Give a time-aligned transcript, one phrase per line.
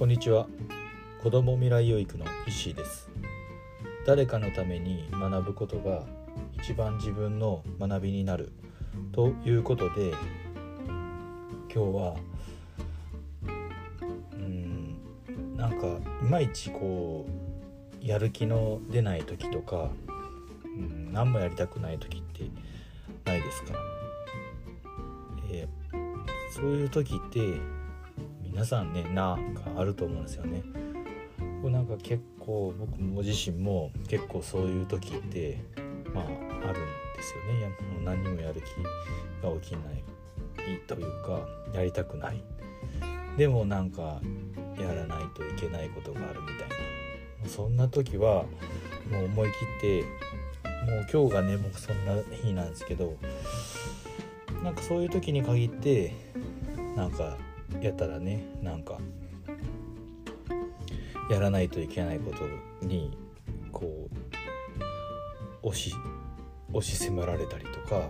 [0.00, 0.46] こんにちは。
[1.22, 3.10] 子ども未来養育の石井です。
[4.06, 6.06] 誰かのために学ぶことが
[6.54, 8.50] 一番自分の学びになる
[9.12, 10.14] ということで
[11.68, 12.16] 今日は
[14.32, 14.96] うん
[15.54, 17.26] なんかいまいちこ
[18.02, 19.90] うやる気の出ない時とか、
[20.64, 22.44] うん、何もやりたくない時って
[23.26, 23.74] ないですか、
[25.52, 27.79] えー、そういう時って
[28.50, 30.62] 皆さんねなんかあると思うんですよね。
[31.62, 35.62] これなんか結構僕も自身も結構そういう時って
[36.12, 37.60] まああるんですよね。
[37.62, 40.02] やもう何にもやる気が起きない
[40.86, 42.42] というかやりたくない。
[43.36, 44.20] でもなんか
[44.78, 46.56] やらないといけないことがあるみたい
[47.42, 47.48] な。
[47.48, 48.44] そんな時は
[49.10, 50.02] もう思い切って
[50.90, 53.16] もう今日がね僕そんな日なんですけど
[54.62, 56.12] なんかそういう時に限って
[56.96, 57.36] なんか
[57.80, 58.98] やたらねなんか
[61.30, 63.16] やらないといけないことに
[63.72, 64.08] こ
[65.62, 65.94] う押し
[66.72, 68.08] 押し迫られたりとか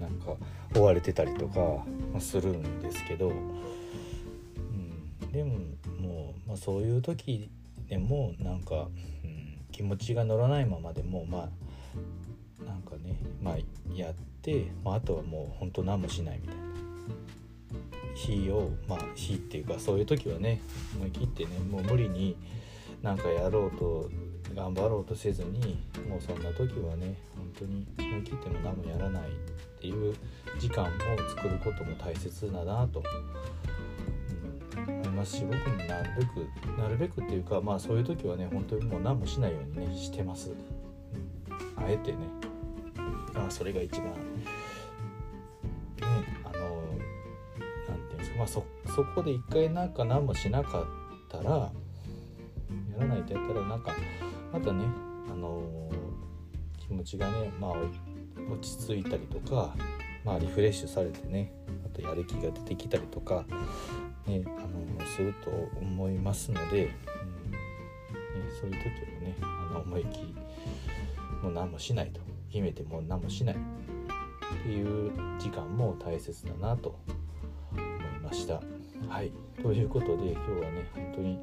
[0.00, 0.36] なんか
[0.74, 1.84] 追われてたりとか
[2.20, 5.58] するんですけど、うん、でも
[6.00, 7.50] もう、まあ、そういう時
[7.88, 8.88] でもなんか、
[9.24, 13.56] うん、気持ちが乗らないままでもまあなんかねまあ
[13.94, 16.61] やって、まあ、あとはもう本当何もしないみたいな。
[18.14, 20.60] 日をまあ日っていうかそういう時はね
[20.96, 22.36] 思い切ってねもう無理に
[23.02, 24.10] なんかやろうと
[24.54, 29.24] 頑張ろうとせずにもうそんな時はね本当に思い切っても何もやらないっ
[29.80, 30.14] ていう
[30.58, 30.88] 時間を
[31.28, 33.02] 作ることも大切だなと、
[34.76, 40.52] うん、思いますし僕もなるべくなるべくっていうかまあそういう時はね本当にもう何もしないようにねしてます、
[41.76, 42.18] あえてね。
[43.34, 44.12] あそれが一番。
[48.36, 50.84] まあ、そそこで一回なんか何もしなかっ
[51.28, 51.72] たらや
[52.98, 53.94] らないとやったらなんか
[54.52, 54.84] またね、
[55.30, 57.70] あのー、気持ちがね、まあ、
[58.50, 59.74] 落ち着いたりとか、
[60.24, 61.52] まあ、リフレッシュされてね
[61.84, 63.44] あとやる気が出てきたりとか、
[64.26, 64.48] ねあ
[64.98, 65.50] のー、すると
[65.80, 66.92] 思いますので、うんね、
[68.60, 70.34] そういう時はねあの思い切り
[71.42, 73.58] もう何もしないと決めても何もしないっ
[74.62, 76.98] ていう時間も大切だなと
[78.32, 78.62] ました。
[79.08, 79.30] はい
[79.62, 81.38] ということで今日はね本当に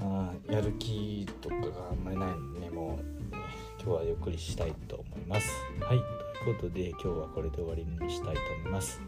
[0.00, 3.38] あやる気とかがあんまりないのでもう、ね、
[3.80, 5.48] 今日はゆっくりしたいと思います。
[5.80, 6.00] はい
[6.42, 9.00] ということで今日はこれで終わりにしたいと思います。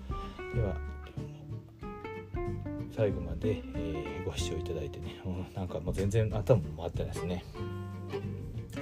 [0.55, 0.77] では
[2.95, 7.45] 最後まで、えー、ご視聴いただいてね、うん、なんかもう全然頭も回ってないですね。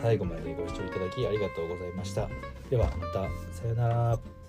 [0.02, 2.28] 最後までご視聴いただきありがとうございました。
[2.68, 4.39] ではまたさようなら。